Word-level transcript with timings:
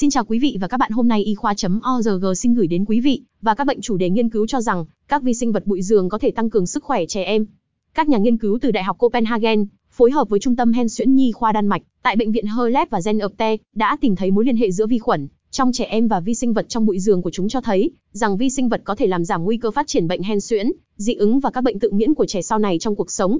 Xin 0.00 0.10
chào 0.10 0.24
quý 0.24 0.38
vị 0.38 0.56
và 0.60 0.68
các 0.68 0.76
bạn 0.76 0.90
hôm 0.92 1.08
nay 1.08 1.24
y 1.24 1.34
khoa.org 1.34 2.24
xin 2.36 2.54
gửi 2.54 2.66
đến 2.66 2.84
quý 2.84 3.00
vị 3.00 3.22
và 3.42 3.54
các 3.54 3.66
bệnh 3.66 3.80
chủ 3.80 3.96
đề 3.96 4.10
nghiên 4.10 4.28
cứu 4.28 4.46
cho 4.46 4.60
rằng 4.60 4.84
các 5.08 5.22
vi 5.22 5.34
sinh 5.34 5.52
vật 5.52 5.66
bụi 5.66 5.82
giường 5.82 6.08
có 6.08 6.18
thể 6.18 6.30
tăng 6.30 6.50
cường 6.50 6.66
sức 6.66 6.84
khỏe 6.84 7.06
trẻ 7.06 7.22
em. 7.22 7.46
Các 7.94 8.08
nhà 8.08 8.18
nghiên 8.18 8.38
cứu 8.38 8.58
từ 8.62 8.70
Đại 8.70 8.84
học 8.84 8.98
Copenhagen 8.98 9.66
phối 9.90 10.10
hợp 10.10 10.28
với 10.28 10.40
Trung 10.40 10.56
tâm 10.56 10.72
Hen 10.72 10.88
Suyễn 10.88 11.14
Nhi 11.14 11.32
khoa 11.32 11.52
Đan 11.52 11.66
Mạch 11.66 11.82
tại 12.02 12.16
bệnh 12.16 12.32
viện 12.32 12.44
Herlev 12.46 12.88
và 12.90 13.00
Genopte 13.04 13.56
đã 13.74 13.96
tìm 14.00 14.16
thấy 14.16 14.30
mối 14.30 14.44
liên 14.44 14.56
hệ 14.56 14.70
giữa 14.70 14.86
vi 14.86 14.98
khuẩn 14.98 15.28
trong 15.50 15.72
trẻ 15.72 15.84
em 15.84 16.08
và 16.08 16.20
vi 16.20 16.34
sinh 16.34 16.52
vật 16.52 16.68
trong 16.68 16.86
bụi 16.86 16.98
giường 16.98 17.22
của 17.22 17.30
chúng 17.30 17.48
cho 17.48 17.60
thấy 17.60 17.90
rằng 18.12 18.36
vi 18.36 18.50
sinh 18.50 18.68
vật 18.68 18.80
có 18.84 18.94
thể 18.94 19.06
làm 19.06 19.24
giảm 19.24 19.44
nguy 19.44 19.56
cơ 19.56 19.70
phát 19.70 19.86
triển 19.86 20.08
bệnh 20.08 20.22
hen 20.22 20.40
suyễn, 20.40 20.70
dị 20.96 21.14
ứng 21.14 21.40
và 21.40 21.50
các 21.50 21.64
bệnh 21.64 21.78
tự 21.78 21.92
miễn 21.92 22.14
của 22.14 22.26
trẻ 22.26 22.42
sau 22.42 22.58
này 22.58 22.78
trong 22.78 22.96
cuộc 22.96 23.10
sống. 23.10 23.38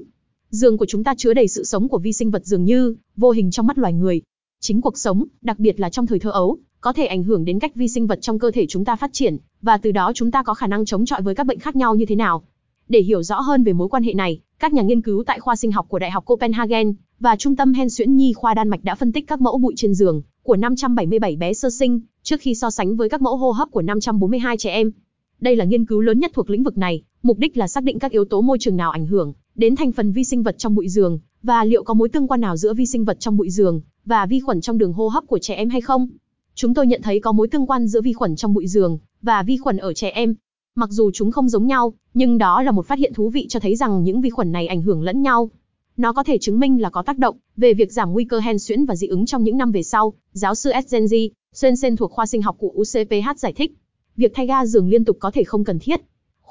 Giường 0.49 0.77
của 0.77 0.85
chúng 0.85 1.03
ta 1.03 1.13
chứa 1.17 1.33
đầy 1.33 1.47
sự 1.47 1.63
sống 1.63 1.87
của 1.87 1.99
vi 1.99 2.13
sinh 2.13 2.31
vật 2.31 2.45
dường 2.45 2.65
như 2.65 2.95
vô 3.17 3.31
hình 3.31 3.51
trong 3.51 3.67
mắt 3.67 3.77
loài 3.77 3.93
người. 3.93 4.21
Chính 4.63 4.81
cuộc 4.81 4.97
sống, 4.97 5.25
đặc 5.41 5.59
biệt 5.59 5.79
là 5.79 5.89
trong 5.89 6.07
thời 6.07 6.19
thơ 6.19 6.31
ấu, 6.31 6.57
có 6.81 6.93
thể 6.93 7.05
ảnh 7.05 7.23
hưởng 7.23 7.45
đến 7.45 7.59
cách 7.59 7.75
vi 7.75 7.87
sinh 7.87 8.07
vật 8.07 8.19
trong 8.21 8.39
cơ 8.39 8.51
thể 8.51 8.65
chúng 8.69 8.85
ta 8.85 8.95
phát 8.95 9.13
triển, 9.13 9.37
và 9.61 9.77
từ 9.77 9.91
đó 9.91 10.11
chúng 10.15 10.31
ta 10.31 10.43
có 10.43 10.53
khả 10.53 10.67
năng 10.67 10.85
chống 10.85 11.05
chọi 11.05 11.21
với 11.21 11.35
các 11.35 11.45
bệnh 11.45 11.59
khác 11.59 11.75
nhau 11.75 11.95
như 11.95 12.05
thế 12.05 12.15
nào. 12.15 12.43
Để 12.89 12.99
hiểu 12.99 13.23
rõ 13.23 13.39
hơn 13.39 13.63
về 13.63 13.73
mối 13.73 13.89
quan 13.89 14.03
hệ 14.03 14.13
này, 14.13 14.39
các 14.59 14.73
nhà 14.73 14.81
nghiên 14.81 15.01
cứu 15.01 15.23
tại 15.23 15.39
khoa 15.39 15.55
sinh 15.55 15.71
học 15.71 15.85
của 15.89 15.99
Đại 15.99 16.11
học 16.11 16.25
Copenhagen 16.25 16.93
và 17.19 17.35
Trung 17.35 17.55
tâm 17.55 17.73
Hen 17.73 17.89
Xuyễn 17.89 18.15
Nhi 18.15 18.33
khoa 18.33 18.53
Đan 18.53 18.69
Mạch 18.69 18.83
đã 18.83 18.95
phân 18.95 19.11
tích 19.11 19.27
các 19.27 19.41
mẫu 19.41 19.57
bụi 19.57 19.73
trên 19.77 19.93
giường 19.93 20.21
của 20.43 20.55
577 20.55 21.35
bé 21.35 21.53
sơ 21.53 21.69
sinh 21.69 21.99
trước 22.23 22.41
khi 22.41 22.55
so 22.55 22.69
sánh 22.69 22.95
với 22.95 23.09
các 23.09 23.21
mẫu 23.21 23.37
hô 23.37 23.51
hấp 23.51 23.71
của 23.71 23.81
542 23.81 24.57
trẻ 24.57 24.71
em. 24.71 24.91
Đây 25.39 25.55
là 25.55 25.65
nghiên 25.65 25.85
cứu 25.85 26.01
lớn 26.01 26.19
nhất 26.19 26.31
thuộc 26.33 26.49
lĩnh 26.49 26.63
vực 26.63 26.77
này, 26.77 27.03
mục 27.23 27.37
đích 27.37 27.57
là 27.57 27.67
xác 27.67 27.83
định 27.83 27.99
các 27.99 28.11
yếu 28.11 28.25
tố 28.25 28.41
môi 28.41 28.57
trường 28.59 28.77
nào 28.77 28.91
ảnh 28.91 29.07
hưởng 29.07 29.33
đến 29.55 29.75
thành 29.75 29.91
phần 29.91 30.11
vi 30.11 30.23
sinh 30.23 30.43
vật 30.43 30.57
trong 30.57 30.75
bụi 30.75 30.89
giường 30.89 31.19
và 31.43 31.63
liệu 31.63 31.83
có 31.83 31.93
mối 31.93 32.09
tương 32.09 32.27
quan 32.27 32.41
nào 32.41 32.57
giữa 32.57 32.73
vi 32.73 32.85
sinh 32.85 33.05
vật 33.05 33.19
trong 33.19 33.37
bụi 33.37 33.49
giường 33.49 33.81
và 34.05 34.25
vi 34.25 34.39
khuẩn 34.39 34.61
trong 34.61 34.77
đường 34.77 34.93
hô 34.93 35.07
hấp 35.07 35.27
của 35.27 35.39
trẻ 35.39 35.55
em 35.55 35.69
hay 35.69 35.81
không. 35.81 36.07
Chúng 36.55 36.73
tôi 36.73 36.87
nhận 36.87 37.01
thấy 37.01 37.19
có 37.19 37.31
mối 37.31 37.47
tương 37.47 37.67
quan 37.67 37.87
giữa 37.87 38.01
vi 38.01 38.13
khuẩn 38.13 38.35
trong 38.35 38.53
bụi 38.53 38.67
giường 38.67 38.97
và 39.21 39.43
vi 39.43 39.57
khuẩn 39.57 39.77
ở 39.77 39.93
trẻ 39.93 40.09
em. 40.09 40.35
Mặc 40.75 40.89
dù 40.91 41.11
chúng 41.13 41.31
không 41.31 41.49
giống 41.49 41.67
nhau, 41.67 41.93
nhưng 42.13 42.37
đó 42.37 42.61
là 42.61 42.71
một 42.71 42.85
phát 42.85 42.99
hiện 42.99 43.13
thú 43.13 43.29
vị 43.29 43.45
cho 43.49 43.59
thấy 43.59 43.75
rằng 43.75 44.03
những 44.03 44.21
vi 44.21 44.29
khuẩn 44.29 44.51
này 44.51 44.67
ảnh 44.67 44.81
hưởng 44.81 45.03
lẫn 45.03 45.21
nhau. 45.21 45.51
Nó 45.97 46.13
có 46.13 46.23
thể 46.23 46.37
chứng 46.37 46.59
minh 46.59 46.81
là 46.81 46.89
có 46.89 47.01
tác 47.01 47.17
động 47.17 47.37
về 47.57 47.73
việc 47.73 47.91
giảm 47.91 48.13
nguy 48.13 48.25
cơ 48.25 48.39
hen 48.39 48.59
suyễn 48.59 48.85
và 48.85 48.95
dị 48.95 49.07
ứng 49.07 49.25
trong 49.25 49.43
những 49.43 49.57
năm 49.57 49.71
về 49.71 49.83
sau, 49.83 50.13
giáo 50.33 50.55
sư 50.55 50.71
Esgenji, 50.71 51.29
Swensen 51.55 51.95
thuộc 51.95 52.11
khoa 52.11 52.25
sinh 52.25 52.41
học 52.41 52.55
của 52.59 52.73
UCPH 52.77 53.37
giải 53.37 53.53
thích. 53.53 53.73
Việc 54.17 54.31
thay 54.35 54.47
ga 54.47 54.65
giường 54.65 54.89
liên 54.89 55.05
tục 55.05 55.17
có 55.19 55.31
thể 55.31 55.43
không 55.43 55.63
cần 55.63 55.79
thiết. 55.79 56.01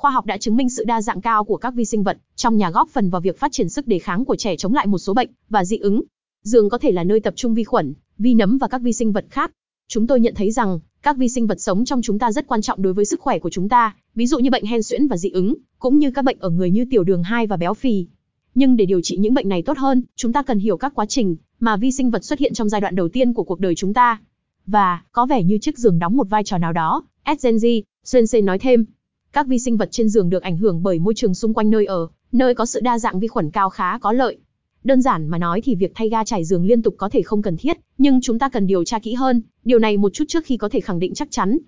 Khoa 0.00 0.10
học 0.10 0.26
đã 0.26 0.36
chứng 0.36 0.56
minh 0.56 0.68
sự 0.68 0.84
đa 0.84 1.02
dạng 1.02 1.20
cao 1.20 1.44
của 1.44 1.56
các 1.56 1.74
vi 1.74 1.84
sinh 1.84 2.02
vật 2.02 2.18
trong 2.36 2.56
nhà 2.56 2.70
góp 2.70 2.88
phần 2.88 3.10
vào 3.10 3.20
việc 3.20 3.38
phát 3.38 3.52
triển 3.52 3.68
sức 3.68 3.86
đề 3.86 3.98
kháng 3.98 4.24
của 4.24 4.36
trẻ 4.36 4.56
chống 4.56 4.74
lại 4.74 4.86
một 4.86 4.98
số 4.98 5.14
bệnh 5.14 5.28
và 5.48 5.64
dị 5.64 5.76
ứng. 5.76 6.02
Giường 6.44 6.68
có 6.68 6.78
thể 6.78 6.92
là 6.92 7.04
nơi 7.04 7.20
tập 7.20 7.34
trung 7.36 7.54
vi 7.54 7.64
khuẩn, 7.64 7.94
vi 8.18 8.34
nấm 8.34 8.58
và 8.58 8.68
các 8.68 8.82
vi 8.82 8.92
sinh 8.92 9.12
vật 9.12 9.24
khác. 9.30 9.52
Chúng 9.88 10.06
tôi 10.06 10.20
nhận 10.20 10.34
thấy 10.34 10.50
rằng 10.50 10.80
các 11.02 11.16
vi 11.16 11.28
sinh 11.28 11.46
vật 11.46 11.60
sống 11.60 11.84
trong 11.84 12.02
chúng 12.02 12.18
ta 12.18 12.32
rất 12.32 12.46
quan 12.46 12.62
trọng 12.62 12.82
đối 12.82 12.92
với 12.92 13.04
sức 13.04 13.20
khỏe 13.20 13.38
của 13.38 13.50
chúng 13.50 13.68
ta, 13.68 13.94
ví 14.14 14.26
dụ 14.26 14.38
như 14.38 14.50
bệnh 14.50 14.64
hen 14.64 14.82
suyễn 14.82 15.06
và 15.06 15.16
dị 15.16 15.30
ứng, 15.30 15.54
cũng 15.78 15.98
như 15.98 16.10
các 16.10 16.24
bệnh 16.24 16.38
ở 16.40 16.50
người 16.50 16.70
như 16.70 16.84
tiểu 16.90 17.04
đường 17.04 17.22
2 17.22 17.46
và 17.46 17.56
béo 17.56 17.74
phì. 17.74 18.06
Nhưng 18.54 18.76
để 18.76 18.86
điều 18.86 19.00
trị 19.00 19.16
những 19.16 19.34
bệnh 19.34 19.48
này 19.48 19.62
tốt 19.62 19.78
hơn, 19.78 20.02
chúng 20.16 20.32
ta 20.32 20.42
cần 20.42 20.58
hiểu 20.58 20.76
các 20.76 20.94
quá 20.94 21.06
trình 21.06 21.36
mà 21.60 21.76
vi 21.76 21.92
sinh 21.92 22.10
vật 22.10 22.24
xuất 22.24 22.38
hiện 22.38 22.54
trong 22.54 22.68
giai 22.68 22.80
đoạn 22.80 22.94
đầu 22.94 23.08
tiên 23.08 23.32
của 23.32 23.44
cuộc 23.44 23.60
đời 23.60 23.74
chúng 23.74 23.94
ta. 23.94 24.20
Và, 24.66 25.02
có 25.12 25.26
vẻ 25.26 25.42
như 25.42 25.58
chiếc 25.58 25.78
giường 25.78 25.98
đóng 25.98 26.16
một 26.16 26.28
vai 26.30 26.44
trò 26.44 26.58
nào 26.58 26.72
đó, 26.72 27.02
Edgenji, 27.24 27.82
Sensei 28.04 28.42
nói 28.42 28.58
thêm. 28.58 28.84
Các 29.32 29.46
vi 29.46 29.58
sinh 29.58 29.76
vật 29.76 29.88
trên 29.92 30.08
giường 30.08 30.30
được 30.30 30.42
ảnh 30.42 30.56
hưởng 30.56 30.82
bởi 30.82 30.98
môi 30.98 31.14
trường 31.14 31.34
xung 31.34 31.54
quanh 31.54 31.70
nơi 31.70 31.86
ở, 31.86 32.08
nơi 32.32 32.54
có 32.54 32.66
sự 32.66 32.80
đa 32.80 32.98
dạng 32.98 33.20
vi 33.20 33.28
khuẩn 33.28 33.50
cao 33.50 33.70
khá 33.70 33.98
có 33.98 34.12
lợi. 34.12 34.38
Đơn 34.84 35.02
giản 35.02 35.28
mà 35.28 35.38
nói 35.38 35.60
thì 35.60 35.74
việc 35.74 35.92
thay 35.94 36.08
ga 36.08 36.24
trải 36.24 36.44
giường 36.44 36.66
liên 36.66 36.82
tục 36.82 36.94
có 36.98 37.08
thể 37.08 37.22
không 37.22 37.42
cần 37.42 37.56
thiết, 37.56 37.76
nhưng 37.98 38.20
chúng 38.20 38.38
ta 38.38 38.48
cần 38.48 38.66
điều 38.66 38.84
tra 38.84 38.98
kỹ 38.98 39.14
hơn, 39.14 39.42
điều 39.64 39.78
này 39.78 39.96
một 39.96 40.12
chút 40.12 40.24
trước 40.28 40.44
khi 40.44 40.56
có 40.56 40.68
thể 40.68 40.80
khẳng 40.80 40.98
định 40.98 41.14
chắc 41.14 41.28
chắn. 41.30 41.58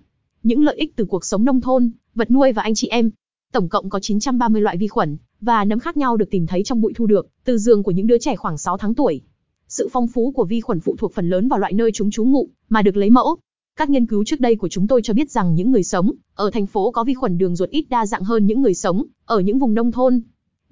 Những 0.43 0.63
lợi 0.63 0.75
ích 0.75 0.95
từ 0.95 1.05
cuộc 1.05 1.25
sống 1.25 1.45
nông 1.45 1.61
thôn, 1.61 1.91
vật 2.15 2.31
nuôi 2.31 2.51
và 2.51 2.61
anh 2.61 2.75
chị 2.75 2.87
em. 2.87 3.09
Tổng 3.51 3.69
cộng 3.69 3.89
có 3.89 3.99
930 3.99 4.61
loại 4.61 4.77
vi 4.77 4.87
khuẩn 4.87 5.17
và 5.41 5.65
nấm 5.65 5.79
khác 5.79 5.97
nhau 5.97 6.17
được 6.17 6.29
tìm 6.31 6.47
thấy 6.47 6.63
trong 6.63 6.81
bụi 6.81 6.93
thu 6.95 7.05
được 7.05 7.27
từ 7.45 7.57
giường 7.57 7.83
của 7.83 7.91
những 7.91 8.07
đứa 8.07 8.17
trẻ 8.17 8.35
khoảng 8.35 8.57
6 8.57 8.77
tháng 8.77 8.93
tuổi. 8.93 9.21
Sự 9.67 9.89
phong 9.91 10.07
phú 10.07 10.31
của 10.31 10.45
vi 10.45 10.61
khuẩn 10.61 10.79
phụ 10.79 10.95
thuộc 10.99 11.13
phần 11.13 11.29
lớn 11.29 11.47
vào 11.47 11.59
loại 11.59 11.73
nơi 11.73 11.91
chúng 11.91 12.11
trú 12.11 12.25
ngụ 12.25 12.49
mà 12.69 12.81
được 12.81 12.97
lấy 12.97 13.09
mẫu. 13.09 13.37
Các 13.75 13.89
nghiên 13.89 14.05
cứu 14.05 14.23
trước 14.23 14.39
đây 14.39 14.55
của 14.55 14.67
chúng 14.67 14.87
tôi 14.87 15.01
cho 15.01 15.13
biết 15.13 15.31
rằng 15.31 15.55
những 15.55 15.71
người 15.71 15.83
sống 15.83 16.11
ở 16.35 16.51
thành 16.51 16.65
phố 16.65 16.91
có 16.91 17.03
vi 17.03 17.13
khuẩn 17.13 17.37
đường 17.37 17.55
ruột 17.55 17.69
ít 17.69 17.85
đa 17.89 18.05
dạng 18.05 18.23
hơn 18.23 18.47
những 18.47 18.61
người 18.61 18.73
sống 18.73 19.05
ở 19.25 19.39
những 19.39 19.59
vùng 19.59 19.73
nông 19.73 19.91
thôn. 19.91 20.21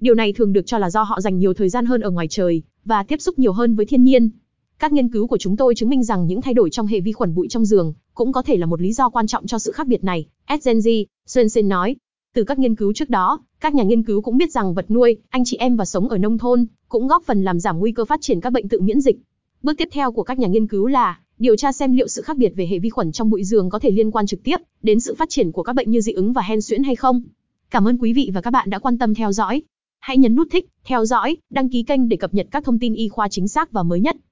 Điều 0.00 0.14
này 0.14 0.32
thường 0.32 0.52
được 0.52 0.66
cho 0.66 0.78
là 0.78 0.90
do 0.90 1.02
họ 1.02 1.20
dành 1.20 1.38
nhiều 1.38 1.54
thời 1.54 1.68
gian 1.68 1.86
hơn 1.86 2.00
ở 2.00 2.10
ngoài 2.10 2.28
trời 2.28 2.62
và 2.84 3.02
tiếp 3.02 3.20
xúc 3.20 3.38
nhiều 3.38 3.52
hơn 3.52 3.74
với 3.74 3.86
thiên 3.86 4.04
nhiên. 4.04 4.30
Các 4.78 4.92
nghiên 4.92 5.08
cứu 5.08 5.26
của 5.26 5.38
chúng 5.38 5.56
tôi 5.56 5.74
chứng 5.74 5.88
minh 5.88 6.04
rằng 6.04 6.26
những 6.26 6.40
thay 6.40 6.54
đổi 6.54 6.70
trong 6.70 6.86
hệ 6.86 7.00
vi 7.00 7.12
khuẩn 7.12 7.34
bụi 7.34 7.48
trong 7.48 7.64
giường 7.64 7.92
cũng 8.14 8.32
có 8.32 8.42
thể 8.42 8.56
là 8.56 8.66
một 8.66 8.80
lý 8.80 8.92
do 8.92 9.08
quan 9.08 9.26
trọng 9.26 9.46
cho 9.46 9.58
sự 9.58 9.72
khác 9.72 9.86
biệt 9.86 10.04
này, 10.04 10.26
Edgenji, 10.46 11.04
Swensen 11.28 11.68
nói. 11.68 11.96
Từ 12.34 12.44
các 12.44 12.58
nghiên 12.58 12.74
cứu 12.74 12.92
trước 12.92 13.10
đó, 13.10 13.40
các 13.60 13.74
nhà 13.74 13.82
nghiên 13.82 14.02
cứu 14.02 14.22
cũng 14.22 14.36
biết 14.36 14.52
rằng 14.52 14.74
vật 14.74 14.90
nuôi, 14.90 15.16
anh 15.28 15.42
chị 15.44 15.56
em 15.56 15.76
và 15.76 15.84
sống 15.84 16.08
ở 16.08 16.18
nông 16.18 16.38
thôn 16.38 16.66
cũng 16.88 17.06
góp 17.06 17.22
phần 17.24 17.44
làm 17.44 17.60
giảm 17.60 17.78
nguy 17.78 17.92
cơ 17.92 18.04
phát 18.04 18.20
triển 18.20 18.40
các 18.40 18.52
bệnh 18.52 18.68
tự 18.68 18.80
miễn 18.80 19.00
dịch. 19.00 19.16
Bước 19.62 19.72
tiếp 19.78 19.88
theo 19.92 20.12
của 20.12 20.22
các 20.22 20.38
nhà 20.38 20.48
nghiên 20.48 20.66
cứu 20.66 20.86
là 20.86 21.18
điều 21.42 21.56
tra 21.56 21.72
xem 21.72 21.92
liệu 21.92 22.08
sự 22.08 22.22
khác 22.22 22.36
biệt 22.36 22.52
về 22.56 22.66
hệ 22.66 22.78
vi 22.78 22.90
khuẩn 22.90 23.12
trong 23.12 23.30
bụi 23.30 23.44
giường 23.44 23.70
có 23.70 23.78
thể 23.78 23.90
liên 23.90 24.10
quan 24.10 24.26
trực 24.26 24.42
tiếp 24.42 24.56
đến 24.82 25.00
sự 25.00 25.14
phát 25.14 25.30
triển 25.30 25.52
của 25.52 25.62
các 25.62 25.72
bệnh 25.72 25.90
như 25.90 26.00
dị 26.00 26.12
ứng 26.12 26.32
và 26.32 26.42
hen 26.42 26.60
suyễn 26.60 26.82
hay 26.82 26.96
không. 26.96 27.22
Cảm 27.70 27.88
ơn 27.88 27.98
quý 27.98 28.12
vị 28.12 28.30
và 28.34 28.40
các 28.40 28.50
bạn 28.50 28.70
đã 28.70 28.78
quan 28.78 28.98
tâm 28.98 29.14
theo 29.14 29.32
dõi. 29.32 29.62
Hãy 30.00 30.18
nhấn 30.18 30.34
nút 30.34 30.48
thích, 30.50 30.68
theo 30.84 31.04
dõi, 31.04 31.36
đăng 31.50 31.68
ký 31.68 31.82
kênh 31.82 32.08
để 32.08 32.16
cập 32.16 32.34
nhật 32.34 32.46
các 32.50 32.64
thông 32.64 32.78
tin 32.78 32.94
y 32.94 33.08
khoa 33.08 33.28
chính 33.28 33.48
xác 33.48 33.72
và 33.72 33.82
mới 33.82 34.00
nhất. 34.00 34.16